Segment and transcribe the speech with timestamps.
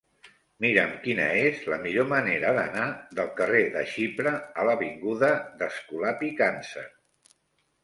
[0.63, 2.87] Mira'm quina és la millor manera d'anar
[3.21, 5.31] del carrer de Xipre a l'avinguda
[5.63, 6.91] d'Escolapi Càncer.